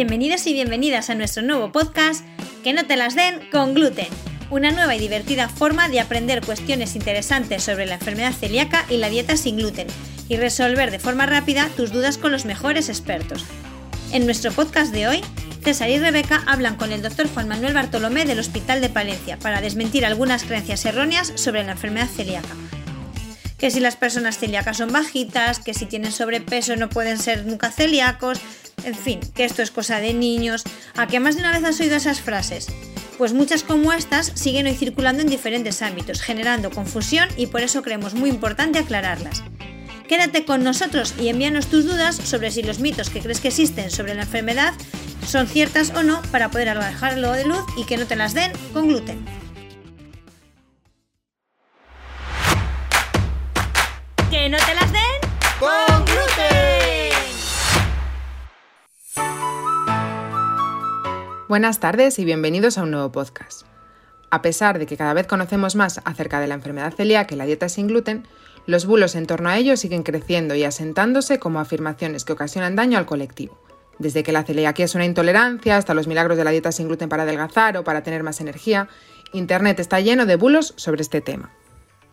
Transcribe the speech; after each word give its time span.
Bienvenidos 0.00 0.46
y 0.46 0.54
bienvenidas 0.54 1.10
a 1.10 1.14
nuestro 1.14 1.42
nuevo 1.42 1.72
podcast 1.72 2.24
Que 2.64 2.72
no 2.72 2.86
te 2.86 2.96
las 2.96 3.14
den 3.14 3.38
con 3.52 3.74
gluten, 3.74 4.06
una 4.48 4.70
nueva 4.70 4.96
y 4.96 4.98
divertida 4.98 5.50
forma 5.50 5.90
de 5.90 6.00
aprender 6.00 6.40
cuestiones 6.40 6.96
interesantes 6.96 7.64
sobre 7.64 7.84
la 7.84 7.96
enfermedad 7.96 8.32
celíaca 8.32 8.86
y 8.88 8.96
la 8.96 9.10
dieta 9.10 9.36
sin 9.36 9.58
gluten 9.58 9.88
y 10.26 10.38
resolver 10.38 10.90
de 10.90 11.00
forma 11.00 11.26
rápida 11.26 11.68
tus 11.76 11.92
dudas 11.92 12.16
con 12.16 12.32
los 12.32 12.46
mejores 12.46 12.88
expertos. 12.88 13.44
En 14.10 14.24
nuestro 14.24 14.52
podcast 14.52 14.90
de 14.90 15.06
hoy, 15.06 15.20
César 15.62 15.90
y 15.90 15.98
Rebeca 15.98 16.44
hablan 16.46 16.76
con 16.76 16.92
el 16.92 17.02
doctor 17.02 17.28
Juan 17.28 17.48
Manuel 17.48 17.74
Bartolomé 17.74 18.24
del 18.24 18.38
Hospital 18.38 18.80
de 18.80 18.88
Palencia 18.88 19.38
para 19.38 19.60
desmentir 19.60 20.06
algunas 20.06 20.44
creencias 20.44 20.82
erróneas 20.86 21.30
sobre 21.34 21.62
la 21.62 21.72
enfermedad 21.72 22.08
celíaca. 22.08 22.56
Que 23.58 23.70
si 23.70 23.80
las 23.80 23.96
personas 23.96 24.38
celíacas 24.38 24.78
son 24.78 24.90
bajitas, 24.90 25.58
que 25.58 25.74
si 25.74 25.84
tienen 25.84 26.12
sobrepeso 26.12 26.74
no 26.76 26.88
pueden 26.88 27.18
ser 27.18 27.44
nunca 27.44 27.70
celíacos, 27.70 28.40
en 28.84 28.94
fin, 28.94 29.20
que 29.34 29.44
esto 29.44 29.62
es 29.62 29.70
cosa 29.70 30.00
de 30.00 30.14
niños. 30.14 30.64
¿A 30.96 31.06
qué 31.06 31.20
más 31.20 31.36
de 31.36 31.42
una 31.42 31.52
vez 31.52 31.64
has 31.64 31.80
oído 31.80 31.96
esas 31.96 32.20
frases? 32.20 32.68
Pues 33.18 33.32
muchas 33.32 33.62
como 33.62 33.92
estas 33.92 34.32
siguen 34.34 34.66
hoy 34.66 34.74
circulando 34.74 35.22
en 35.22 35.28
diferentes 35.28 35.82
ámbitos, 35.82 36.22
generando 36.22 36.70
confusión 36.70 37.28
y 37.36 37.46
por 37.46 37.60
eso 37.60 37.82
creemos 37.82 38.14
muy 38.14 38.30
importante 38.30 38.78
aclararlas. 38.78 39.42
Quédate 40.08 40.44
con 40.44 40.64
nosotros 40.64 41.14
y 41.20 41.28
envíanos 41.28 41.68
tus 41.68 41.84
dudas 41.84 42.16
sobre 42.16 42.50
si 42.50 42.62
los 42.62 42.80
mitos 42.80 43.10
que 43.10 43.20
crees 43.20 43.40
que 43.40 43.48
existen 43.48 43.90
sobre 43.90 44.14
la 44.14 44.22
enfermedad 44.22 44.74
son 45.26 45.46
ciertas 45.46 45.92
o 45.94 46.02
no 46.02 46.20
para 46.32 46.50
poder 46.50 46.70
alejarlo 46.70 47.32
de 47.32 47.44
luz 47.44 47.62
y 47.76 47.84
que 47.84 47.96
no 47.96 48.06
te 48.06 48.16
las 48.16 48.34
den 48.34 48.50
con 48.72 48.88
gluten. 48.88 49.39
Buenas 61.50 61.80
tardes 61.80 62.20
y 62.20 62.24
bienvenidos 62.24 62.78
a 62.78 62.84
un 62.84 62.92
nuevo 62.92 63.10
podcast. 63.10 63.62
A 64.30 64.40
pesar 64.40 64.78
de 64.78 64.86
que 64.86 64.96
cada 64.96 65.14
vez 65.14 65.26
conocemos 65.26 65.74
más 65.74 66.00
acerca 66.04 66.38
de 66.38 66.46
la 66.46 66.54
enfermedad 66.54 66.94
celíaca 66.94 67.34
y 67.34 67.36
la 67.36 67.44
dieta 67.44 67.68
sin 67.68 67.88
gluten, 67.88 68.24
los 68.66 68.86
bulos 68.86 69.16
en 69.16 69.26
torno 69.26 69.48
a 69.48 69.58
ello 69.58 69.76
siguen 69.76 70.04
creciendo 70.04 70.54
y 70.54 70.62
asentándose 70.62 71.40
como 71.40 71.58
afirmaciones 71.58 72.24
que 72.24 72.34
ocasionan 72.34 72.76
daño 72.76 72.98
al 72.98 73.06
colectivo. 73.06 73.58
Desde 73.98 74.22
que 74.22 74.30
la 74.30 74.44
celiaquía 74.44 74.84
es 74.84 74.94
una 74.94 75.06
intolerancia 75.06 75.76
hasta 75.76 75.92
los 75.92 76.06
milagros 76.06 76.38
de 76.38 76.44
la 76.44 76.52
dieta 76.52 76.70
sin 76.70 76.86
gluten 76.86 77.08
para 77.08 77.24
adelgazar 77.24 77.76
o 77.76 77.82
para 77.82 78.04
tener 78.04 78.22
más 78.22 78.40
energía, 78.40 78.86
Internet 79.32 79.80
está 79.80 79.98
lleno 79.98 80.26
de 80.26 80.36
bulos 80.36 80.72
sobre 80.76 81.02
este 81.02 81.20
tema. 81.20 81.52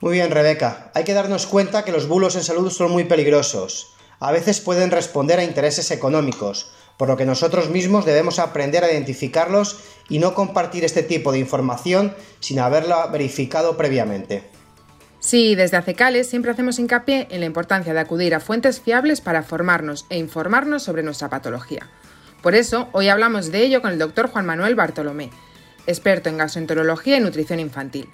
Muy 0.02 0.14
bien, 0.14 0.32
Rebeca. 0.32 0.90
Hay 0.96 1.04
que 1.04 1.14
darnos 1.14 1.46
cuenta 1.46 1.86
que 1.86 1.92
los 1.92 2.08
bulos 2.08 2.36
en 2.36 2.44
salud 2.44 2.72
son 2.72 2.90
muy 2.90 3.04
peligrosos. 3.04 3.94
A 4.20 4.32
veces 4.32 4.62
pueden 4.62 4.90
responder 4.90 5.38
a 5.38 5.44
intereses 5.44 5.92
económicos, 5.92 6.72
por 6.98 7.08
lo 7.08 7.16
que 7.16 7.26
nosotros 7.26 7.70
mismos 7.70 8.06
debemos 8.06 8.40
aprender 8.40 8.84
a 8.84 8.92
identificarlos 8.92 9.80
y 10.10 10.20
no 10.20 10.34
compartir 10.34 10.84
este 10.84 11.04
tipo 11.04 11.32
de 11.32 11.40
información 11.40 12.14
sin 12.40 12.60
haberla 12.60 13.08
verificado 13.08 13.78
previamente. 13.78 14.44
Sí, 15.20 15.56
desde 15.56 15.78
Acecales 15.78 16.30
siempre 16.30 16.52
hacemos 16.52 16.80
hincapié 16.80 17.28
en 17.32 17.40
la 17.40 17.46
importancia 17.46 17.94
de 17.94 18.00
acudir 18.00 18.34
a 18.36 18.40
fuentes 18.40 18.80
fiables 18.80 19.22
para 19.22 19.44
formarnos 19.44 20.06
e 20.10 20.18
informarnos 20.18 20.84
sobre 20.84 21.04
nuestra 21.04 21.30
patología. 21.30 21.90
Por 22.42 22.56
eso, 22.56 22.88
hoy 22.92 23.10
hablamos 23.10 23.52
de 23.52 23.62
ello 23.62 23.82
con 23.82 23.92
el 23.92 24.00
doctor 24.00 24.30
Juan 24.30 24.46
Manuel 24.46 24.76
Bartolomé, 24.76 25.32
experto 25.88 26.30
en 26.30 26.38
gastroenterología 26.38 27.18
y 27.18 27.20
nutrición 27.20 27.60
infantil. 27.60 28.08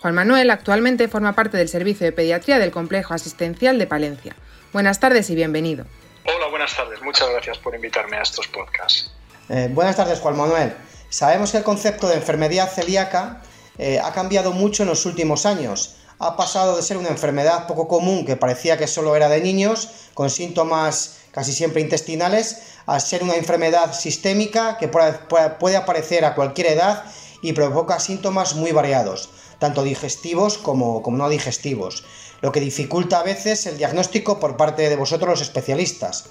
Juan 0.00 0.14
Manuel 0.14 0.50
actualmente 0.50 1.08
forma 1.08 1.34
parte 1.34 1.56
del 1.56 1.68
servicio 1.68 2.04
de 2.04 2.12
pediatría 2.12 2.58
del 2.58 2.70
complejo 2.70 3.14
asistencial 3.14 3.78
de 3.78 3.86
Palencia. 3.86 4.36
Buenas 4.72 5.00
tardes 5.00 5.30
y 5.30 5.34
bienvenido. 5.34 5.86
Hola, 6.28 6.48
buenas 6.48 6.74
tardes. 6.74 7.00
Muchas 7.02 7.28
gracias 7.30 7.56
por 7.58 7.76
invitarme 7.76 8.16
a 8.16 8.22
estos 8.22 8.48
podcasts. 8.48 9.12
Eh, 9.48 9.68
buenas 9.70 9.94
tardes, 9.94 10.18
Juan 10.18 10.36
Manuel. 10.36 10.76
Sabemos 11.08 11.52
que 11.52 11.58
el 11.58 11.62
concepto 11.62 12.08
de 12.08 12.14
enfermedad 12.14 12.68
celíaca 12.68 13.42
eh, 13.78 14.00
ha 14.02 14.12
cambiado 14.12 14.50
mucho 14.50 14.82
en 14.82 14.88
los 14.88 15.06
últimos 15.06 15.46
años. 15.46 15.98
Ha 16.18 16.36
pasado 16.36 16.76
de 16.76 16.82
ser 16.82 16.96
una 16.96 17.10
enfermedad 17.10 17.68
poco 17.68 17.86
común 17.86 18.26
que 18.26 18.34
parecía 18.34 18.76
que 18.76 18.88
solo 18.88 19.14
era 19.14 19.28
de 19.28 19.40
niños, 19.40 20.10
con 20.14 20.28
síntomas 20.28 21.18
casi 21.30 21.52
siempre 21.52 21.80
intestinales, 21.80 22.74
a 22.86 22.98
ser 22.98 23.22
una 23.22 23.36
enfermedad 23.36 23.92
sistémica 23.92 24.78
que 24.78 24.88
puede 24.88 25.76
aparecer 25.76 26.24
a 26.24 26.34
cualquier 26.34 26.68
edad 26.68 27.04
y 27.40 27.52
provoca 27.52 28.00
síntomas 28.00 28.56
muy 28.56 28.72
variados, 28.72 29.28
tanto 29.58 29.82
digestivos 29.82 30.58
como, 30.58 31.02
no 31.06 31.28
digestivos 31.28 32.04
lo 32.42 32.52
que 32.52 32.60
dificulta 32.60 33.20
a 33.20 33.22
veces 33.22 33.66
el 33.66 33.78
diagnóstico 33.78 34.38
por 34.38 34.56
parte 34.56 34.88
de 34.88 34.96
vosotros 34.96 35.30
los 35.30 35.40
especialistas. 35.40 36.28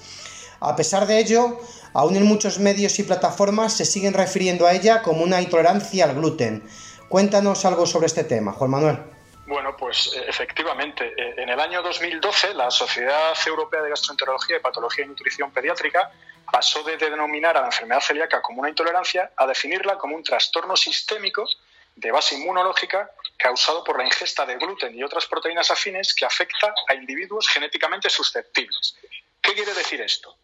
A 0.60 0.76
pesar 0.76 1.06
de 1.06 1.18
ello, 1.18 1.58
aún 1.92 2.16
en 2.16 2.24
muchos 2.24 2.58
medios 2.58 2.98
y 2.98 3.02
plataformas 3.02 3.76
se 3.76 3.84
siguen 3.84 4.14
refiriendo 4.14 4.66
a 4.66 4.72
ella 4.72 5.02
como 5.02 5.22
una 5.22 5.40
intolerancia 5.40 6.04
al 6.04 6.14
gluten. 6.14 6.62
Cuéntanos 7.08 7.64
algo 7.64 7.86
sobre 7.86 8.06
este 8.06 8.24
tema, 8.24 8.52
Juan 8.52 8.70
Manuel. 8.70 8.98
Bueno, 9.46 9.76
pues 9.76 10.12
eh, 10.16 10.24
efectivamente, 10.26 11.06
eh, 11.16 11.34
en 11.36 11.48
el 11.48 11.60
año 11.60 11.80
2012 11.82 12.54
la 12.54 12.70
Sociedad 12.70 13.34
Europea 13.46 13.80
de 13.82 13.90
Gastroenterología 13.90 14.56
y 14.56 14.60
Patología 14.60 15.04
y 15.04 15.08
Nutrición 15.08 15.52
Pediátrica 15.52 16.10
pasó 16.50 16.82
de 16.82 16.96
denominar 16.96 17.56
a 17.56 17.60
la 17.60 17.66
enfermedad 17.66 18.00
celíaca 18.00 18.42
como 18.42 18.60
una 18.60 18.68
intolerancia 18.68 19.30
a 19.36 19.46
definirla 19.46 19.98
como 19.98 20.16
un 20.16 20.24
trastorno 20.24 20.76
sistémico 20.76 21.46
de 21.96 22.12
base 22.12 22.36
inmunológica 22.36 23.10
causado 23.36 23.82
por 23.82 23.98
la 23.98 24.04
ingesta 24.04 24.46
de 24.46 24.56
gluten 24.56 24.94
y 24.94 25.02
otras 25.02 25.26
proteínas 25.26 25.70
afines 25.70 26.14
que 26.14 26.24
afecta 26.24 26.74
a 26.88 26.94
individuos 26.94 27.48
genéticamente 27.48 28.08
susceptibles. 28.08 28.96
¿Qué 29.40 29.54
quiere 29.54 29.74
decir 29.74 30.00
esto? 30.00 30.36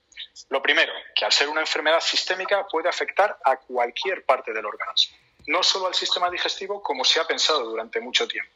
Lo 0.49 0.63
primero, 0.63 0.93
que 1.15 1.25
al 1.25 1.33
ser 1.33 1.49
una 1.49 1.61
enfermedad 1.61 2.01
sistémica 2.01 2.67
puede 2.67 2.89
afectar 2.89 3.39
a 3.45 3.57
cualquier 3.57 4.25
parte 4.25 4.53
del 4.53 4.67
organismo, 4.67 5.17
no 5.47 5.63
solo 5.63 5.87
al 5.87 5.95
sistema 5.95 6.31
digestivo 6.31 6.83
como 6.83 7.05
se 7.05 7.21
ha 7.21 7.27
pensado 7.27 7.65
durante 7.65 8.01
mucho 8.01 8.27
tiempo. 8.27 8.53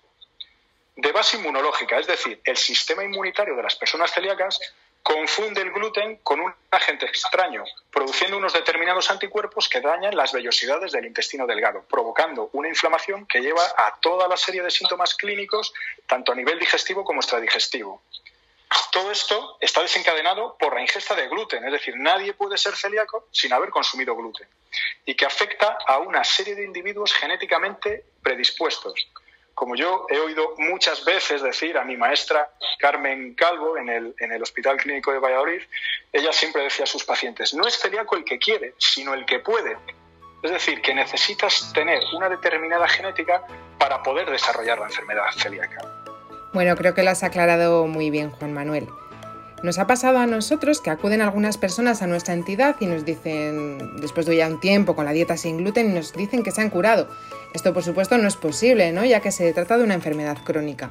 De 0.97 1.13
base 1.13 1.37
inmunológica, 1.37 1.99
es 1.99 2.07
decir, 2.07 2.41
el 2.45 2.57
sistema 2.57 3.05
inmunitario 3.05 3.55
de 3.55 3.63
las 3.63 3.77
personas 3.77 4.13
celíacas 4.13 4.59
confunde 5.07 5.63
el 5.63 5.71
gluten 5.71 6.17
con 6.17 6.41
un 6.41 6.53
agente 6.69 7.07
extraño, 7.07 7.63
produciendo 7.93 8.39
unos 8.39 8.53
determinados 8.53 9.09
anticuerpos 9.09 9.69
que 9.69 9.81
dañan 9.81 10.17
las 10.17 10.33
vellosidades 10.33 10.91
del 10.91 11.07
intestino 11.07 11.47
delgado, 11.47 11.85
provocando 11.89 12.51
una 12.55 12.69
inflamación 12.69 13.25
que 13.25 13.39
lleva 13.39 13.63
a 13.63 14.01
toda 14.01 14.27
la 14.27 14.37
serie 14.37 14.65
de 14.65 14.71
síntomas 14.73 15.15
clínicos, 15.15 15.73
tanto 16.09 16.33
a 16.33 16.35
nivel 16.35 16.59
digestivo 16.59 17.05
como 17.05 17.21
extradigestivo. 17.21 18.03
Todo 18.91 19.13
esto 19.13 19.59
está 19.61 19.81
desencadenado 19.81 20.57
por 20.59 20.75
la 20.75 20.81
ingesta 20.81 21.15
de 21.15 21.29
gluten, 21.29 21.65
es 21.65 21.71
decir, 21.71 21.95
nadie 21.97 22.35
puede 22.35 22.59
ser 22.59 22.75
celíaco 22.75 23.29
sin 23.31 23.53
haber 23.53 23.71
consumido 23.71 24.17
gluten, 24.17 24.49
y 25.05 25.15
que 25.15 25.25
afecta 25.25 25.79
a 25.87 25.99
una 25.99 26.25
serie 26.25 26.57
de 26.57 26.65
individuos 26.65 27.13
genéticamente 27.15 28.07
predispuestos, 28.25 29.07
como 29.57 29.75
yo 29.75 30.07
he 30.11 30.19
oído 30.19 30.55
muchas 30.59 31.03
veces 31.07 31.43
decir 31.43 31.79
a 31.79 31.85
mi 31.85 31.97
maestra 31.97 32.51
Carmen 32.79 33.35
Calvo 33.35 33.79
en 33.79 33.89
el, 33.89 34.15
en 34.19 34.31
el 34.31 34.43
Hospital 34.43 34.77
Clínico 34.77 35.13
de 35.13 35.19
Valladolid, 35.19 35.63
ella 36.13 36.31
siempre 36.31 36.63
decía 36.63 36.85
a 36.85 36.87
sus 36.87 37.05
pacientes, 37.05 37.55
no 37.55 37.67
es 37.67 37.79
celíaco 37.79 38.17
el 38.17 38.25
que 38.25 38.39
quiere, 38.39 38.75
sino 38.77 39.15
el 39.15 39.25
que 39.25 39.39
puede. 39.39 39.79
Es 40.43 40.51
decir, 40.51 40.83
que 40.83 40.95
necesitas 40.95 41.73
tener 41.73 42.03
una 42.15 42.29
determinada 42.29 42.87
genética 42.87 43.43
para 43.79 44.03
poder 44.03 44.31
desarrollar 44.31 44.79
la 44.79 44.89
enfermedad 44.89 45.25
celíaca. 45.39 45.79
Bueno, 46.53 46.77
creo 46.77 46.95
que 46.95 47.03
lo 47.03 47.11
has 47.11 47.23
aclarado 47.23 47.87
muy 47.87 48.11
bien, 48.11 48.31
Juan 48.33 48.53
Manuel. 48.53 48.87
Nos 49.63 49.79
ha 49.79 49.87
pasado 49.87 50.19
a 50.19 50.27
nosotros 50.27 50.83
que 50.83 50.91
acuden 50.91 51.23
algunas 51.23 51.57
personas 51.57 52.03
a 52.03 52.07
nuestra 52.07 52.35
entidad 52.35 52.77
y 52.79 52.87
nos 52.87 53.07
dicen, 53.07 53.97
después 54.03 54.27
de 54.27 54.37
ya 54.37 54.49
un 54.49 54.61
tiempo 54.61 54.95
con 54.95 55.07
la 55.07 55.13
dieta 55.13 55.39
sin 55.39 55.57
gluten, 55.57 55.95
nos 55.95 56.13
dicen 56.13 56.43
que 56.43 56.51
se 56.51 56.61
han 56.61 56.69
curado. 56.69 57.09
Esto, 57.55 57.73
por 57.73 57.83
supuesto, 57.83 58.19
no 58.19 58.29
es 58.29 58.37
posible, 58.37 58.93
¿no? 58.93 59.05
ya 59.05 59.21
que 59.21 59.33
se 59.33 59.53
trata 59.53 59.77
de 59.77 59.85
una 59.85 59.95
enfermedad 59.95 60.39
crónica. 60.45 60.91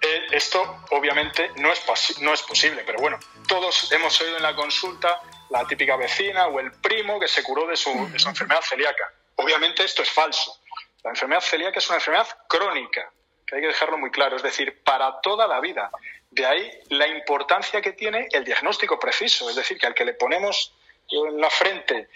Eh, 0.00 0.26
esto, 0.32 0.82
obviamente, 0.90 1.50
no 1.56 1.72
es, 1.72 1.82
no 2.20 2.34
es 2.34 2.42
posible, 2.42 2.82
pero 2.84 2.98
bueno, 2.98 3.18
todos 3.48 3.90
hemos 3.92 4.20
oído 4.20 4.36
en 4.36 4.42
la 4.42 4.54
consulta 4.54 5.20
la 5.50 5.66
típica 5.66 5.96
vecina 5.96 6.48
o 6.48 6.60
el 6.60 6.72
primo 6.72 7.18
que 7.18 7.28
se 7.28 7.42
curó 7.42 7.66
de 7.66 7.76
su, 7.76 7.90
de 8.12 8.18
su 8.18 8.28
enfermedad 8.28 8.60
celíaca. 8.62 9.12
Obviamente 9.36 9.84
esto 9.84 10.02
es 10.02 10.10
falso. 10.10 10.60
La 11.04 11.10
enfermedad 11.10 11.40
celíaca 11.40 11.78
es 11.78 11.88
una 11.88 11.98
enfermedad 11.98 12.28
crónica, 12.48 13.10
que 13.46 13.56
hay 13.56 13.62
que 13.62 13.68
dejarlo 13.68 13.98
muy 13.98 14.10
claro, 14.10 14.36
es 14.36 14.42
decir, 14.42 14.82
para 14.82 15.20
toda 15.20 15.46
la 15.46 15.60
vida. 15.60 15.90
De 16.30 16.44
ahí 16.44 16.70
la 16.90 17.06
importancia 17.06 17.80
que 17.80 17.92
tiene 17.92 18.28
el 18.32 18.44
diagnóstico 18.44 18.98
preciso, 18.98 19.48
es 19.48 19.56
decir, 19.56 19.78
que 19.78 19.86
al 19.86 19.94
que 19.94 20.04
le 20.04 20.14
ponemos 20.14 20.74
en 21.08 21.40
la 21.40 21.50
frente 21.50 22.08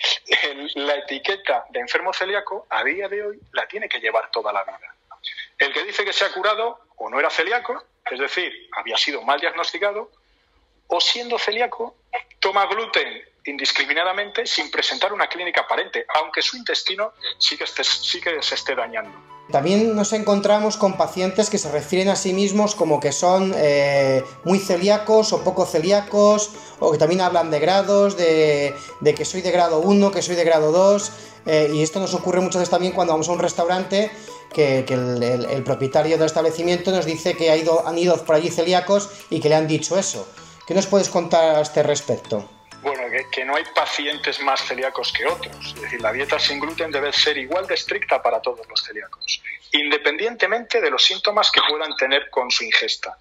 la 0.75 0.97
etiqueta 0.97 1.67
de 1.71 1.81
enfermo 1.81 2.13
celíaco, 2.13 2.67
a 2.71 2.83
día 2.85 3.09
de 3.09 3.25
hoy 3.25 3.41
la 3.53 3.67
tiene 3.67 3.89
que 3.89 4.01
llevar 4.01 4.31
toda 4.31 4.53
la 4.53 4.65
vida. 4.65 4.95
El 5.59 5.73
que 5.73 5.85
dice 5.85 6.05
que 6.05 6.13
se 6.13 6.25
ha 6.25 6.33
curado 6.33 6.81
o 6.97 7.11
no 7.11 7.19
era 7.19 7.31
celíaco, 7.31 7.85
es 8.11 8.19
decir, 8.19 8.69
había 8.73 8.97
sido 8.97 9.23
mal 9.23 9.39
diagnosticado, 9.41 10.11
o 10.89 11.01
siendo 11.01 11.39
celíaco, 11.39 11.97
toma 12.41 12.67
gluten 12.67 13.23
indiscriminadamente 13.45 14.47
sin 14.47 14.71
presentar 14.71 15.13
una 15.13 15.29
clínica 15.29 15.63
aparente, 15.63 16.05
aunque 16.15 16.43
su 16.43 16.57
intestino 16.57 17.13
sí 17.39 17.57
que, 17.57 17.67
sí 17.67 18.21
que 18.21 18.43
se 18.43 18.55
esté 18.55 18.75
dañando. 18.75 19.40
También 19.51 19.97
nos 19.97 20.13
encontramos 20.13 20.77
con 20.77 20.97
pacientes 20.97 21.51
que 21.51 21.59
se 21.59 21.71
refieren 21.71 22.09
a 22.09 22.17
sí 22.17 22.33
mismos 22.33 22.75
como 22.75 23.01
que 23.01 23.13
son 23.13 23.53
eh, 23.57 24.25
muy 24.45 24.59
celíacos 24.59 25.33
o 25.33 25.43
poco 25.43 25.67
celíacos, 25.67 26.51
o 26.79 26.93
que 26.93 26.99
también 26.99 27.21
hablan 27.21 27.51
de 27.51 27.59
grados, 27.59 28.17
de, 28.17 28.75
que 29.17 29.25
soy 29.25 29.43
de 29.43 29.51
grado 29.51 29.81
1, 29.81 30.11
que 30.11 30.23
soy 30.23 30.37
de 30.37 30.45
grado 30.45 30.73
2, 30.73 31.13
eh, 31.47 31.71
y 31.75 31.83
esto 31.83 32.01
nos 32.01 32.15
ocurre 32.15 32.41
muchas 32.41 32.61
veces 32.61 32.71
también 32.71 32.93
cuando 32.93 33.13
vamos 33.13 33.29
a 33.29 33.33
un 33.33 33.39
restaurante 33.39 34.11
que, 34.53 34.81
el, 34.89 35.63
propietario 35.65 36.17
del 36.17 36.27
establecimiento 36.27 36.91
nos 36.93 37.05
dice 37.05 37.35
que 37.35 37.51
han 37.51 37.99
ido 37.99 38.25
por 38.25 38.37
allí 38.37 38.51
celíacos 38.51 39.09
y 39.31 39.41
que 39.41 39.49
le 39.49 39.57
han 39.57 39.67
dicho 39.67 39.99
eso. 39.99 40.27
¿Qué 40.67 40.75
nos 40.75 40.87
puedes 40.87 41.09
contar 41.09 41.57
a 41.57 41.61
este 41.63 41.83
respecto? 41.83 42.60
Que, 43.31 43.45
no 43.45 43.57
hay 43.57 43.65
pacientes 43.75 44.41
más 44.41 44.65
celíacos 44.65 45.13
que 45.13 45.27
otros. 45.27 45.75
Es 45.75 45.83
decir, 45.83 46.01
la 46.01 46.13
dieta 46.13 46.39
sin 46.39 46.61
gluten 46.61 46.91
debe 46.91 47.13
ser 47.13 47.37
igual 47.39 47.67
de 47.67 47.75
estricta 47.75 48.23
para 48.23 48.41
todos 48.41 48.67
los 48.69 48.83
celíacos, 48.83 49.43
independientemente 49.73 50.81
de 50.81 50.91
los 50.91 51.03
síntomas 51.03 51.51
que 51.51 51.61
puedan 51.69 51.97
tener 51.97 52.31
con 52.31 52.51
su 52.51 52.65
ingesta. 52.65 53.19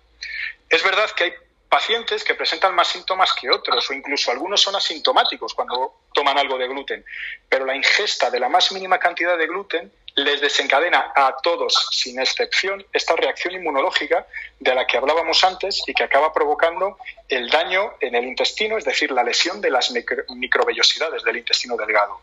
Es 0.69 0.83
verdad 0.83 1.09
que 1.11 1.23
hay 1.23 1.33
pacientes 1.69 2.23
que 2.23 2.33
presentan 2.33 2.73
más 2.75 2.87
síntomas 2.87 3.33
que 3.33 3.49
otros 3.49 3.89
o 3.89 3.93
incluso 3.93 4.31
algunos 4.31 4.61
son 4.61 4.75
asintomáticos 4.75 5.53
cuando 5.53 6.01
toman 6.13 6.37
algo 6.37 6.57
de 6.57 6.67
gluten, 6.67 7.05
pero 7.47 7.65
la 7.65 7.75
ingesta 7.75 8.29
de 8.31 8.39
la 8.39 8.49
más 8.49 8.71
mínima 8.71 8.97
cantidad 8.97 9.37
de 9.37 9.47
gluten 9.47 9.91
les 10.15 10.41
desencadena 10.41 11.11
a 11.15 11.35
todos, 11.41 11.89
sin 11.91 12.19
excepción, 12.19 12.85
esta 12.93 13.15
reacción 13.15 13.53
inmunológica 13.53 14.25
de 14.59 14.75
la 14.75 14.85
que 14.85 14.97
hablábamos 14.97 15.43
antes 15.43 15.83
y 15.87 15.93
que 15.93 16.03
acaba 16.03 16.33
provocando 16.33 16.97
el 17.27 17.49
daño 17.49 17.93
en 17.99 18.15
el 18.15 18.25
intestino, 18.25 18.77
es 18.77 18.85
decir, 18.85 19.11
la 19.11 19.23
lesión 19.23 19.61
de 19.61 19.69
las 19.69 19.91
microvellosidades 20.29 21.23
del 21.23 21.37
intestino 21.37 21.75
delgado. 21.77 22.19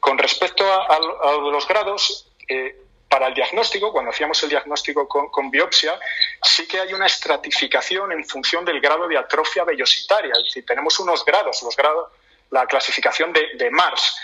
Con 0.00 0.18
respecto 0.18 0.64
a, 0.64 0.98
los 0.98 1.66
grados, 1.66 2.28
eh, 2.48 2.76
para 3.08 3.28
el 3.28 3.34
diagnóstico, 3.34 3.90
cuando 3.90 4.10
hacíamos 4.10 4.42
el 4.42 4.50
diagnóstico 4.50 5.08
con, 5.08 5.50
biopsia, 5.50 5.98
sí 6.42 6.68
que 6.68 6.78
hay 6.78 6.92
una 6.92 7.06
estratificación 7.06 8.12
en 8.12 8.24
función 8.24 8.64
del 8.64 8.80
grado 8.80 9.08
de 9.08 9.16
atrofia 9.16 9.64
vellositaria. 9.64 10.32
Es 10.36 10.44
decir, 10.44 10.66
tenemos 10.66 11.00
unos 11.00 11.24
grados, 11.24 11.62
los 11.62 11.74
grados, 11.74 12.12
la 12.50 12.66
clasificación 12.66 13.32
de, 13.32 13.48
de 13.54 13.70
Mars. 13.70 14.14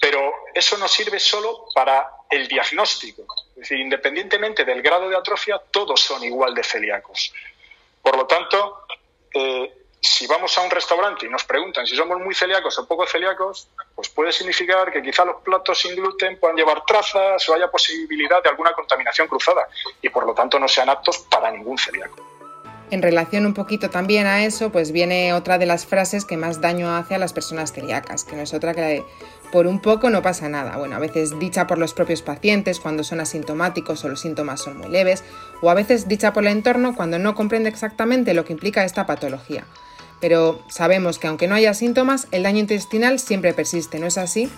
Pero 0.00 0.32
eso 0.54 0.78
no 0.78 0.88
sirve 0.88 1.20
solo 1.20 1.66
para 1.74 2.10
el 2.30 2.46
diagnóstico. 2.46 3.26
Es 3.50 3.56
decir, 3.56 3.80
independientemente 3.80 4.64
del 4.64 4.80
grado 4.80 5.08
de 5.08 5.16
atrofia, 5.16 5.60
todos 5.70 6.00
son 6.00 6.22
igual 6.22 6.54
de 6.54 6.62
celíacos. 6.62 7.34
Por 8.00 8.16
lo 8.16 8.26
tanto, 8.26 8.86
eh, 9.34 9.74
si 10.00 10.26
vamos 10.26 10.56
a 10.56 10.62
un 10.62 10.70
restaurante 10.70 11.26
y 11.26 11.28
nos 11.28 11.44
preguntan 11.44 11.86
si 11.86 11.94
somos 11.94 12.18
muy 12.18 12.34
celíacos 12.34 12.78
o 12.78 12.86
poco 12.86 13.06
celíacos, 13.06 13.68
pues 13.94 14.08
puede 14.08 14.32
significar 14.32 14.90
que 14.90 15.02
quizá 15.02 15.24
los 15.24 15.42
platos 15.42 15.78
sin 15.78 15.94
gluten 15.94 16.38
puedan 16.38 16.56
llevar 16.56 16.84
trazas 16.86 17.46
o 17.48 17.54
haya 17.54 17.70
posibilidad 17.70 18.42
de 18.42 18.48
alguna 18.48 18.72
contaminación 18.72 19.28
cruzada 19.28 19.68
y 20.00 20.08
por 20.08 20.24
lo 20.24 20.32
tanto 20.32 20.58
no 20.58 20.68
sean 20.68 20.88
aptos 20.88 21.18
para 21.30 21.50
ningún 21.50 21.76
celíaco. 21.76 22.39
En 22.90 23.02
relación 23.02 23.46
un 23.46 23.54
poquito 23.54 23.88
también 23.88 24.26
a 24.26 24.44
eso, 24.44 24.72
pues 24.72 24.90
viene 24.90 25.32
otra 25.32 25.58
de 25.58 25.66
las 25.66 25.86
frases 25.86 26.24
que 26.24 26.36
más 26.36 26.60
daño 26.60 26.96
hace 26.96 27.14
a 27.14 27.18
las 27.18 27.32
personas 27.32 27.72
celíacas, 27.72 28.24
que 28.24 28.34
no 28.34 28.42
es 28.42 28.52
otra 28.52 28.74
que 28.74 29.04
por 29.52 29.68
un 29.68 29.80
poco 29.80 30.10
no 30.10 30.22
pasa 30.22 30.48
nada. 30.48 30.76
Bueno, 30.76 30.96
a 30.96 30.98
veces 30.98 31.38
dicha 31.38 31.68
por 31.68 31.78
los 31.78 31.94
propios 31.94 32.20
pacientes 32.22 32.80
cuando 32.80 33.04
son 33.04 33.20
asintomáticos 33.20 34.04
o 34.04 34.08
los 34.08 34.20
síntomas 34.20 34.60
son 34.60 34.78
muy 34.78 34.88
leves, 34.88 35.22
o 35.62 35.70
a 35.70 35.74
veces 35.74 36.08
dicha 36.08 36.32
por 36.32 36.42
el 36.42 36.50
entorno 36.52 36.96
cuando 36.96 37.20
no 37.20 37.36
comprende 37.36 37.68
exactamente 37.68 38.34
lo 38.34 38.44
que 38.44 38.54
implica 38.54 38.84
esta 38.84 39.06
patología. 39.06 39.64
Pero 40.20 40.60
sabemos 40.68 41.20
que 41.20 41.28
aunque 41.28 41.46
no 41.46 41.54
haya 41.54 41.74
síntomas, 41.74 42.26
el 42.32 42.42
daño 42.42 42.58
intestinal 42.58 43.20
siempre 43.20 43.54
persiste, 43.54 44.00
¿no 44.00 44.06
es 44.06 44.18
así? 44.18 44.50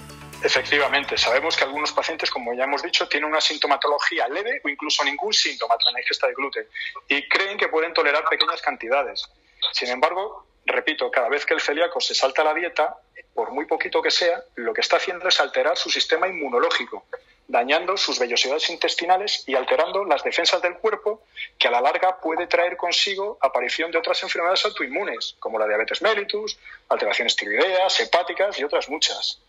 Efectivamente, 0.44 1.16
sabemos 1.16 1.56
que 1.56 1.62
algunos 1.64 1.92
pacientes, 1.92 2.30
como 2.30 2.52
ya 2.52 2.64
hemos 2.64 2.82
dicho, 2.82 3.08
tienen 3.08 3.30
una 3.30 3.40
sintomatología 3.40 4.28
leve 4.28 4.60
o 4.64 4.68
incluso 4.68 5.04
ningún 5.04 5.32
síntoma 5.32 5.78
tras 5.78 5.92
la 5.92 6.00
ingesta 6.00 6.26
de 6.26 6.34
gluten 6.34 6.66
y 7.08 7.28
creen 7.28 7.56
que 7.56 7.68
pueden 7.68 7.94
tolerar 7.94 8.24
pequeñas 8.28 8.60
cantidades. 8.60 9.30
Sin 9.72 9.88
embargo, 9.88 10.46
repito, 10.66 11.10
cada 11.12 11.28
vez 11.28 11.46
que 11.46 11.54
el 11.54 11.60
celíaco 11.60 12.00
se 12.00 12.14
salta 12.14 12.42
la 12.42 12.54
dieta, 12.54 12.96
por 13.34 13.52
muy 13.52 13.66
poquito 13.66 14.02
que 14.02 14.10
sea, 14.10 14.42
lo 14.56 14.74
que 14.74 14.80
está 14.80 14.96
haciendo 14.96 15.28
es 15.28 15.38
alterar 15.38 15.76
su 15.76 15.90
sistema 15.90 16.26
inmunológico, 16.26 17.04
dañando 17.46 17.96
sus 17.96 18.18
vellosidades 18.18 18.68
intestinales 18.68 19.44
y 19.46 19.54
alterando 19.54 20.04
las 20.04 20.24
defensas 20.24 20.60
del 20.60 20.74
cuerpo, 20.74 21.22
que 21.56 21.68
a 21.68 21.70
la 21.70 21.80
larga 21.80 22.18
puede 22.20 22.48
traer 22.48 22.76
consigo 22.76 23.38
aparición 23.40 23.92
de 23.92 23.98
otras 23.98 24.20
enfermedades 24.24 24.64
autoinmunes, 24.64 25.36
como 25.38 25.60
la 25.60 25.68
diabetes 25.68 26.02
mellitus, 26.02 26.58
alteraciones 26.88 27.36
tiroideas, 27.36 28.00
hepáticas 28.00 28.58
y 28.58 28.64
otras 28.64 28.88
muchas. 28.88 29.40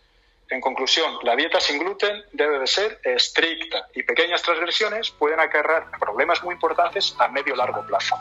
En 0.50 0.60
conclusión, 0.60 1.10
la 1.22 1.34
dieta 1.36 1.58
sin 1.58 1.78
gluten 1.78 2.22
debe 2.32 2.58
de 2.58 2.66
ser 2.66 3.00
estricta 3.02 3.88
y 3.94 4.02
pequeñas 4.02 4.42
transgresiones 4.42 5.10
pueden 5.10 5.40
acarrear 5.40 5.90
problemas 5.98 6.42
muy 6.44 6.54
importantes 6.54 7.14
a 7.18 7.28
medio 7.28 7.56
largo 7.56 7.84
plazo. 7.86 8.16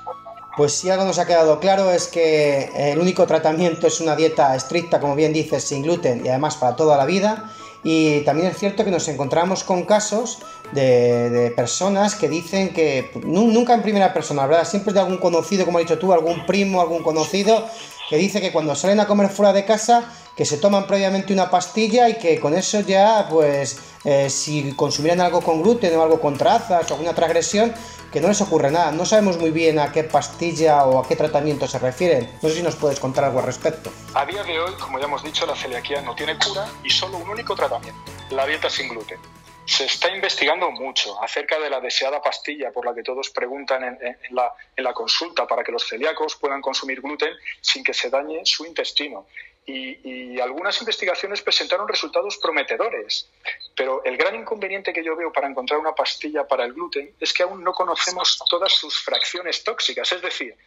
Pues 0.55 0.73
si 0.73 0.89
algo 0.89 1.03
nos 1.03 1.19
ha 1.19 1.27
quedado 1.27 1.59
claro 1.59 1.91
es 1.91 2.07
que 2.07 2.69
el 2.75 2.99
único 2.99 3.25
tratamiento 3.25 3.87
es 3.87 3.99
una 3.99 4.15
dieta 4.15 4.55
estricta, 4.55 4.99
como 4.99 5.15
bien 5.15 5.33
dices, 5.33 5.63
sin 5.63 5.83
gluten 5.83 6.25
y 6.25 6.29
además 6.29 6.55
para 6.57 6.75
toda 6.75 6.95
la 6.95 7.05
vida. 7.05 7.49
Y 7.83 8.21
también 8.21 8.47
es 8.47 8.57
cierto 8.57 8.85
que 8.85 8.91
nos 8.91 9.07
encontramos 9.09 9.63
con 9.63 9.83
casos 9.83 10.39
de, 10.71 11.51
personas 11.55 12.15
que 12.15 12.29
dicen 12.29 12.73
que, 12.73 13.11
nunca 13.23 13.73
en 13.73 13.81
primera 13.81 14.13
persona, 14.13 14.47
¿verdad? 14.47 14.65
Siempre 14.65 14.93
de 14.93 15.01
algún 15.01 15.17
conocido, 15.17 15.65
como 15.65 15.79
has 15.79 15.83
dicho 15.83 15.99
tú, 15.99 16.13
algún 16.13 16.45
primo, 16.45 16.81
algún 16.81 17.03
conocido, 17.03 17.67
que 18.09 18.15
dice 18.15 18.39
que 18.39 18.53
cuando 18.53 18.75
salen 18.75 19.01
a 19.01 19.07
comer 19.07 19.29
fuera 19.29 19.51
de 19.51 19.65
casa, 19.65 20.13
que 20.35 20.45
se 20.45 20.57
toman 20.57 20.87
previamente 20.87 21.33
una 21.33 21.49
pastilla 21.49 22.09
y 22.09 22.17
que 22.17 22.39
con 22.39 22.53
eso 22.53 22.79
ya, 22.81 23.27
pues, 23.29 23.79
eh, 24.03 24.29
si 24.29 24.73
consumieran 24.73 25.21
algo 25.21 25.41
con 25.41 25.61
gluten 25.61 25.95
o 25.95 26.01
algo 26.01 26.19
con 26.19 26.37
trazas 26.37 26.89
o 26.89 26.93
alguna 26.93 27.13
transgresión, 27.13 27.73
que 28.11 28.21
no 28.21 28.27
les 28.27 28.41
ocurre 28.41 28.69
nada. 28.69 28.91
No 28.91 29.05
sabemos 29.05 29.39
muy 29.39 29.49
bien 29.49 29.79
a 29.79 29.91
qué 29.91 30.03
pastilla 30.03 30.85
o 30.85 30.99
a 30.99 31.07
qué 31.07 31.15
tratamiento 31.15 31.67
se 31.67 31.79
refieren. 31.79 32.31
No 32.41 32.49
sé 32.49 32.55
si 32.55 32.61
nos 32.63 32.75
puedes 32.75 32.99
contar 32.99 33.23
algo 33.23 33.39
al 33.39 33.45
respecto. 33.45 33.91
A 34.13 34.25
día 34.25 34.43
de 34.43 34.59
hoy, 34.59 34.73
como 34.79 34.99
ya 34.99 35.05
hemos 35.05 35.23
dicho, 35.23 35.45
la 35.47 35.55
celiaquía 35.55 36.01
no 36.01 36.13
tiene 36.13 36.37
cura 36.37 36.67
y 36.83 36.89
solo 36.91 37.17
un 37.17 37.29
único 37.29 37.55
tratamiento, 37.55 37.99
la 38.29 38.45
dieta 38.45 38.69
sin 38.69 38.89
gluten. 38.89 39.17
Se 39.65 39.85
está 39.85 40.13
investigando 40.13 40.71
mucho 40.71 41.21
acerca 41.23 41.57
de 41.59 41.69
la 41.69 41.79
deseada 41.79 42.21
pastilla 42.21 42.71
por 42.71 42.85
la 42.85 42.93
que 42.93 43.01
todos 43.01 43.29
preguntan 43.29 43.97
en, 44.01 44.17
la, 44.31 44.93
consulta 44.93 45.47
para 45.47 45.63
que 45.63 45.71
los 45.71 45.87
celíacos 45.87 46.35
puedan 46.35 46.61
consumir 46.61 47.01
gluten 47.01 47.33
sin 47.61 47.83
que 47.83 47.93
se 47.93 48.09
dañe 48.09 48.41
su 48.45 48.65
intestino. 48.65 49.27
Y, 49.65 50.39
algunas 50.41 50.77
investigaciones 50.81 51.41
presentaron 51.41 51.87
resultados 51.87 52.37
prometedores. 52.37 53.29
Pero 53.75 54.03
el 54.03 54.17
gran 54.17 54.35
inconveniente 54.35 54.91
que 54.91 55.03
yo 55.03 55.15
veo 55.15 55.31
para 55.31 55.47
encontrar 55.47 55.79
una 55.79 55.95
pastilla 55.95 56.45
para 56.45 56.65
el 56.65 56.73
gluten 56.73 57.15
es 57.19 57.33
que 57.33 57.43
aún 57.43 57.63
no 57.63 57.71
conocemos 57.71 58.39
todas 58.49 58.73
sus 58.73 59.01
fracciones 59.01 59.63
tóxicas, 59.63 60.11
es 60.11 60.21
decir, 60.21 60.57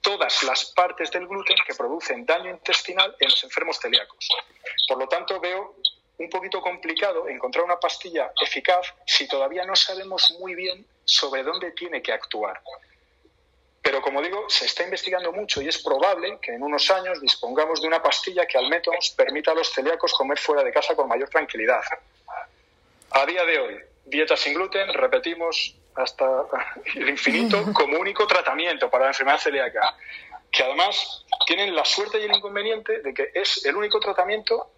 todas 0.00 0.42
las 0.44 0.64
partes 0.66 1.10
del 1.10 1.26
gluten 1.26 1.56
que 1.66 1.74
producen 1.74 2.24
daño 2.24 2.50
intestinal 2.50 3.14
en 3.20 3.28
los 3.28 3.44
enfermos 3.44 3.78
celíacos. 3.78 4.28
Por 4.88 4.98
lo 4.98 5.06
tanto, 5.06 5.38
veo 5.38 5.74
un 6.18 6.30
poquito 6.30 6.60
complicado 6.60 7.28
encontrar 7.28 7.64
una 7.64 7.78
pastilla 7.78 8.32
eficaz 8.40 8.94
si 9.06 9.28
todavía 9.28 9.64
no 9.64 9.76
sabemos 9.76 10.34
muy 10.40 10.54
bien 10.54 10.86
sobre 11.04 11.42
dónde 11.42 11.72
tiene 11.72 12.02
que 12.02 12.12
actuar. 12.12 12.60
Pero 13.82 14.02
como 14.02 14.20
digo, 14.20 14.46
se 14.48 14.66
está 14.66 14.82
investigando 14.82 15.30
mucho 15.32 15.62
y 15.62 15.68
es 15.68 15.80
probable 15.80 16.38
que 16.42 16.52
en 16.52 16.62
unos 16.62 16.90
años 16.90 17.20
dispongamos 17.20 17.80
de 17.80 17.86
una 17.86 18.02
pastilla 18.02 18.44
que 18.44 18.58
al 18.58 18.68
menos 18.68 19.14
permita 19.16 19.52
a 19.52 19.54
los 19.54 19.70
celíacos 19.70 20.12
comer 20.12 20.38
fuera 20.38 20.64
de 20.64 20.72
casa 20.72 20.96
con 20.96 21.06
mayor 21.06 21.28
tranquilidad. 21.28 21.82
A 23.10 23.26
día 23.26 23.44
de 23.44 23.58
hoy, 23.60 23.80
dieta 24.04 24.36
sin 24.36 24.54
gluten, 24.54 24.92
repetimos 24.92 25.76
hasta 25.94 26.24
el 26.96 27.10
infinito, 27.10 27.62
como 27.72 27.98
único 27.98 28.26
tratamiento 28.26 28.90
para 28.90 29.04
la 29.04 29.10
enfermedad 29.10 29.38
celíaca, 29.38 29.96
que 30.50 30.64
además 30.64 31.24
tienen 31.46 31.74
la 31.74 31.84
suerte 31.84 32.18
y 32.18 32.24
el 32.24 32.34
inconveniente 32.34 33.02
de 33.02 33.14
que 33.14 33.30
es 33.34 33.64
el 33.66 33.76
único 33.76 34.00
tratamiento 34.00 34.72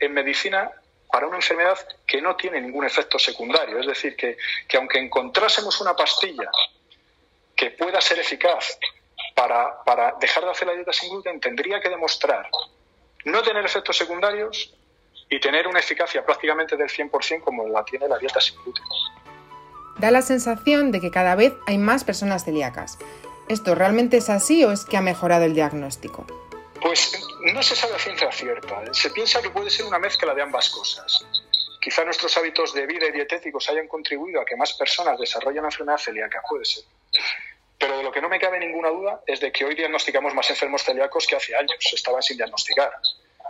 en 0.00 0.12
medicina 0.12 0.70
para 1.12 1.26
una 1.26 1.36
enfermedad 1.36 1.78
que 2.06 2.20
no 2.22 2.36
tiene 2.36 2.60
ningún 2.60 2.84
efecto 2.84 3.18
secundario. 3.18 3.78
Es 3.78 3.86
decir, 3.86 4.16
que, 4.16 4.36
que 4.66 4.76
aunque 4.76 4.98
encontrásemos 4.98 5.80
una 5.80 5.94
pastilla 5.94 6.50
que 7.56 7.70
pueda 7.72 8.00
ser 8.00 8.18
eficaz 8.18 8.78
para, 9.34 9.82
para 9.84 10.14
dejar 10.20 10.44
de 10.44 10.50
hacer 10.50 10.68
la 10.68 10.74
dieta 10.74 10.92
sin 10.92 11.10
gluten, 11.10 11.40
tendría 11.40 11.80
que 11.80 11.88
demostrar 11.88 12.48
no 13.24 13.42
tener 13.42 13.64
efectos 13.64 13.96
secundarios 13.96 14.74
y 15.28 15.38
tener 15.40 15.66
una 15.66 15.80
eficacia 15.80 16.24
prácticamente 16.24 16.76
del 16.76 16.88
100% 16.88 17.42
como 17.42 17.68
la 17.68 17.84
tiene 17.84 18.08
la 18.08 18.18
dieta 18.18 18.40
sin 18.40 18.56
gluten. 18.62 18.84
Da 19.98 20.10
la 20.10 20.22
sensación 20.22 20.92
de 20.92 21.00
que 21.00 21.10
cada 21.10 21.34
vez 21.34 21.52
hay 21.66 21.76
más 21.76 22.04
personas 22.04 22.44
celíacas. 22.44 22.98
¿Esto 23.48 23.74
realmente 23.74 24.16
es 24.16 24.30
así 24.30 24.64
o 24.64 24.72
es 24.72 24.84
que 24.84 24.96
ha 24.96 25.02
mejorado 25.02 25.44
el 25.44 25.54
diagnóstico? 25.54 26.26
Pues 26.80 27.12
no 27.40 27.62
se 27.62 27.76
sabe 27.76 27.94
a 27.94 27.98
ciencia 27.98 28.32
cierta. 28.32 28.82
Se 28.92 29.10
piensa 29.10 29.42
que 29.42 29.50
puede 29.50 29.70
ser 29.70 29.86
una 29.86 29.98
mezcla 29.98 30.34
de 30.34 30.42
ambas 30.42 30.70
cosas. 30.70 31.24
Quizá 31.80 32.04
nuestros 32.04 32.36
hábitos 32.36 32.74
de 32.74 32.86
vida 32.86 33.06
y 33.06 33.12
dietéticos 33.12 33.68
hayan 33.70 33.88
contribuido 33.88 34.40
a 34.40 34.44
que 34.44 34.56
más 34.56 34.72
personas 34.74 35.18
desarrollen 35.18 35.62
la 35.62 35.68
enfermedad 35.68 35.98
celíaca, 35.98 36.42
puede 36.48 36.64
ser. 36.64 36.84
Pero 37.78 37.96
de 37.96 38.02
lo 38.02 38.12
que 38.12 38.20
no 38.20 38.28
me 38.28 38.38
cabe 38.38 38.58
ninguna 38.58 38.90
duda 38.90 39.22
es 39.26 39.40
de 39.40 39.50
que 39.50 39.64
hoy 39.64 39.74
diagnosticamos 39.74 40.34
más 40.34 40.50
enfermos 40.50 40.82
celíacos 40.82 41.26
que 41.26 41.36
hace 41.36 41.56
años 41.56 41.78
estaban 41.92 42.22
sin 42.22 42.36
diagnosticar. 42.36 42.92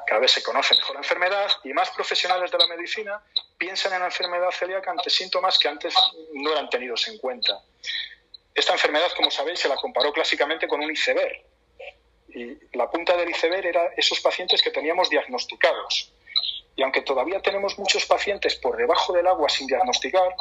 cada 0.06 0.20
vez 0.20 0.30
se 0.30 0.42
conoce 0.42 0.74
mejor 0.76 0.94
la 0.94 1.00
enfermedad 1.00 1.50
y 1.64 1.72
más 1.72 1.90
profesionales 1.90 2.50
de 2.50 2.58
la 2.58 2.66
medicina 2.68 3.20
piensan 3.58 3.92
en 3.92 4.00
la 4.00 4.06
enfermedad 4.06 4.50
celíaca 4.50 4.90
ante 4.90 5.10
síntomas 5.10 5.58
que 5.58 5.68
antes 5.68 5.94
no 6.32 6.52
eran 6.52 6.68
tenidos 6.70 7.06
en 7.08 7.18
cuenta. 7.18 7.60
Esta 8.54 8.72
enfermedad, 8.72 9.10
como 9.16 9.30
sabéis, 9.30 9.60
se 9.60 9.68
la 9.68 9.76
comparó 9.76 10.12
clásicamente 10.12 10.66
con 10.68 10.80
un 10.80 10.90
iceberg. 10.90 11.49
Y 12.34 12.58
la 12.76 12.90
punta 12.90 13.16
del 13.16 13.30
iceberg 13.30 13.66
era 13.66 13.90
esos 13.96 14.20
pacientes 14.20 14.62
que 14.62 14.70
teníamos 14.70 15.10
diagnosticados. 15.10 16.12
Y 16.76 16.82
aunque 16.82 17.02
todavía 17.02 17.40
tenemos 17.42 17.78
muchos 17.78 18.06
pacientes 18.06 18.54
por 18.56 18.76
debajo 18.76 19.12
del 19.12 19.26
agua 19.26 19.48
sin 19.48 19.66
diagnosticar, 19.66 20.34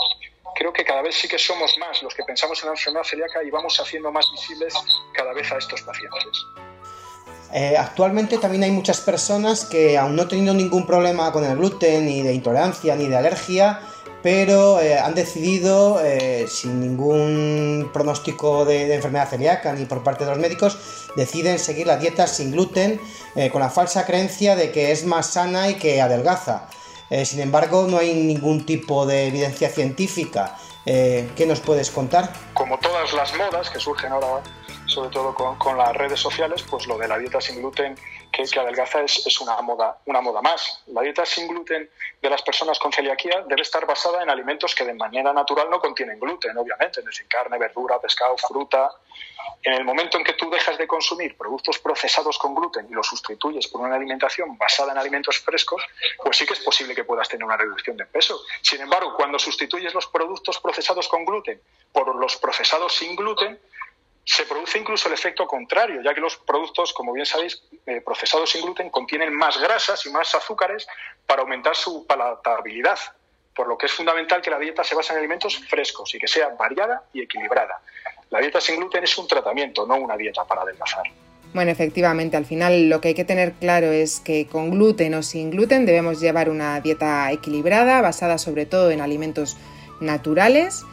creo 0.56 0.72
que 0.72 0.86
cada 0.86 1.02
vez 1.02 1.16
sí 1.16 1.28
que 1.28 1.38
somos 1.38 1.78
más 1.78 2.02
los 2.04 2.14
que 2.14 2.24
pensamos 2.24 2.62
en 2.62 2.68
la 2.68 2.74
enfermedad 2.74 3.04
celíaca 3.04 3.44
y 3.44 3.50
vamos 3.50 3.80
haciendo 3.80 4.12
más 4.12 4.30
visibles 4.32 4.74
cada 5.14 5.34
vez 5.34 5.52
a 5.52 5.58
estos 5.58 5.82
pacientes. 5.82 6.46
Eh, 7.54 7.76
actualmente 7.78 8.38
también 8.38 8.64
hay 8.64 8.72
muchas 8.72 9.02
personas 9.02 9.66
que, 9.66 9.98
aún 9.98 10.16
no 10.16 10.28
teniendo 10.28 10.54
ningún 10.54 10.86
problema 10.86 11.32
con 11.32 11.44
el 11.44 11.58
gluten, 11.58 12.06
ni 12.06 12.22
de 12.22 12.34
intolerancia, 12.34 12.96
ni 12.96 13.08
de 13.08 13.18
alergia, 13.18 13.82
pero 14.22 14.82
eh, 14.82 14.98
han 14.98 15.16
decidido, 15.16 16.02
eh, 16.04 16.46
sin 16.48 16.80
ningún 16.80 17.90
pronóstico 17.94 18.66
de, 18.66 18.94
enfermedad 18.94 19.30
celíaca 19.30 19.74
ni 19.74 19.86
por 19.86 20.04
parte 20.04 20.26
de 20.26 20.32
los 20.32 20.40
médicos, 20.40 20.78
deciden 21.16 21.60
seguir 21.60 21.88
la 21.88 21.98
dieta 21.98 22.28
sin 22.28 22.52
gluten 22.52 23.00
con 23.52 23.62
la 23.62 23.70
falsa 23.70 24.06
creencia 24.06 24.56
de 24.56 24.72
que 24.72 24.92
es 24.92 25.06
más 25.06 25.28
sana 25.28 25.70
y 25.70 25.76
que 25.76 26.02
adelgaza. 26.02 26.68
sin 27.24 27.40
embargo, 27.40 27.88
no 27.90 27.98
hay 27.98 28.14
ningún 28.14 28.66
tipo 28.66 29.06
de 29.06 29.28
evidencia 29.28 29.70
científica. 29.70 30.58
¿Qué 30.84 31.46
nos 31.48 31.62
puedes 31.62 31.90
contar? 31.90 32.34
Como 32.54 32.78
todas 32.80 33.14
las 33.14 33.34
modas 33.36 33.70
que 33.70 33.80
surgen 33.80 34.12
ahora 34.12 34.44
sobre 34.90 35.10
todo 35.10 35.36
con, 35.36 35.78
las 35.78 35.96
redes 35.96 36.20
sociales, 36.20 36.64
pues 36.64 36.88
lo 36.88 36.98
de 36.98 37.08
la 37.08 37.18
dieta 37.18 37.40
sin 37.40 37.58
gluten 37.58 37.96
que, 38.32 38.44
que 38.44 38.60
adelgaza 38.60 39.02
es, 39.02 39.26
es, 39.26 39.40
una, 39.40 39.62
moda, 39.62 40.00
una 40.06 40.20
moda 40.20 40.42
más. 40.42 40.84
La 40.88 41.02
dieta 41.02 41.26
sin 41.26 41.48
gluten 41.48 41.90
de 42.22 42.30
las 42.30 42.42
personas 42.42 42.80
con 42.80 42.92
celiaquía 42.92 43.44
debe 43.48 43.62
estar 43.62 43.86
basada 43.86 44.24
en 44.24 44.30
alimentos 44.30 44.74
que 44.74 44.84
de 44.84 44.96
manera 44.96 45.32
natural 45.32 45.70
no 45.70 45.80
contienen 45.80 46.20
gluten, 46.20 46.58
obviamente, 46.58 47.02
es 47.02 47.06
decir, 47.06 47.28
carne, 47.28 47.58
verdura, 47.60 48.00
pescado, 48.00 48.36
fruta. 48.38 48.90
En 49.62 49.74
el 49.74 49.86
momento 49.86 50.18
en 50.18 50.24
que 50.24 50.34
tú 50.34 50.50
dejas 50.50 50.78
de 50.78 50.88
consumir 50.88 51.38
productos 51.38 51.78
procesados 51.80 52.40
con 52.40 52.56
gluten 52.56 52.88
y 52.90 52.94
los 52.94 53.08
sustituyes 53.08 53.68
por 53.68 53.82
una 53.82 53.96
alimentación 53.96 54.58
basada 54.58 54.92
en 54.94 54.98
alimentos 54.98 55.38
frescos, 55.38 55.84
pues 56.24 56.38
sí 56.38 56.46
que 56.46 56.54
es 56.54 56.62
posible 56.62 56.96
que 56.96 57.04
puedas 57.04 57.30
tener 57.30 57.46
una 57.46 57.58
reducción 57.58 57.96
de 57.96 58.06
peso. 58.06 58.42
Sin 58.62 58.82
embargo, 58.82 59.14
cuando 59.16 59.38
sustituyes 59.38 59.94
los 59.94 60.08
productos 60.08 60.60
procesados 60.60 61.08
con 61.08 61.26
gluten 61.26 61.62
por 61.92 62.16
los 62.16 62.38
procesados 62.38 62.96
sin 62.96 63.16
gluten, 63.16 63.60
se 64.24 64.46
produce 64.46 64.78
incluso 64.78 65.08
el 65.08 65.14
efecto 65.14 65.48
contrario, 65.48 66.02
ya 66.02 66.14
que 66.14 66.22
los 66.22 66.38
productos, 66.38 66.94
como 66.94 67.14
bien 67.14 67.26
sabéis, 67.26 67.64
eh, 67.86 68.02
procesados 68.02 68.52
sin 68.52 68.62
gluten 68.62 68.90
contienen 68.90 69.34
más 69.34 69.60
grasas 69.60 70.06
y 70.06 70.12
más 70.12 70.34
azúcares 70.36 70.88
para 71.26 71.42
aumentar 71.42 71.76
su 71.76 72.06
palatabilidad, 72.06 73.00
por 73.56 73.68
lo 73.68 73.78
que 73.78 73.88
es 73.88 73.92
fundamental 73.92 74.42
que 74.42 74.50
la 74.50 74.60
dieta 74.60 74.84
se 74.84 74.96
base 74.96 75.14
en 75.14 75.20
alimentos 75.20 75.58
frescos 75.68 76.14
y 76.14 76.20
que 76.20 76.28
sea 76.28 76.50
variada 76.50 77.04
y 77.14 77.22
equilibrada. 77.22 77.82
La 78.30 78.40
dieta 78.40 78.62
sin 78.62 78.78
gluten 78.78 79.04
es 79.04 79.18
un 79.18 79.28
tratamiento, 79.28 79.88
no 79.88 79.96
una 79.96 80.16
dieta 80.16 80.46
para 80.46 80.62
adelgazar. 80.62 81.04
Bueno, 81.54 81.72
efectivamente, 81.72 82.38
al 82.38 82.46
final 82.46 82.90
lo 82.90 83.02
que 83.02 83.10
hay 83.10 83.14
que 83.16 83.26
tener 83.26 83.54
claro 83.54 83.88
es 83.88 84.20
que 84.20 84.46
con 84.46 84.70
gluten 84.70 85.16
o 85.16 85.24
sin 85.24 85.50
gluten 85.50 85.88
debemos 85.88 86.20
llevar 86.22 86.50
una 86.50 86.80
dieta 86.80 87.32
equilibrada, 87.32 88.02
basada 88.02 88.38
sobre 88.38 88.68
todo 88.68 88.92
en 88.92 89.02
alimentos 89.02 89.58
naturales 90.00 90.86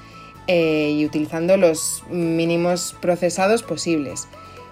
eh, 0.47 0.95
y 0.97 1.05
utilizando 1.05 1.57
los 1.57 2.05
mínimos 2.09 2.95
procesados 3.01 3.63
posibles. 3.63 4.29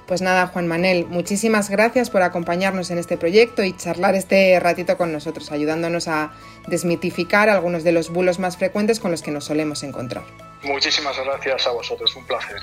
Pues 0.06 0.20
nada, 0.20 0.46
Juan 0.48 0.66
Manel, 0.66 1.06
muchísimas 1.06 1.70
gracias 1.70 2.10
por 2.10 2.22
acompañarnos 2.22 2.90
en 2.90 2.98
este 2.98 3.16
proyecto 3.16 3.64
y 3.64 3.74
charlar 3.74 4.14
este 4.14 4.58
ratito 4.60 4.98
con 4.98 5.12
nosotros, 5.12 5.50
ayudándonos 5.50 6.08
a 6.08 6.32
desmitificar 6.66 7.48
algunos 7.48 7.84
de 7.84 7.92
los 7.92 8.10
bulos 8.10 8.38
más 8.38 8.58
frecuentes 8.58 9.00
con 9.00 9.10
los 9.10 9.22
que 9.22 9.30
nos 9.30 9.46
solemos 9.46 9.82
encontrar. 9.82 10.24
Muchísimas 10.62 11.16
gracias 11.18 11.66
a 11.66 11.70
vosotros, 11.70 12.14
un 12.16 12.26
placer. 12.26 12.60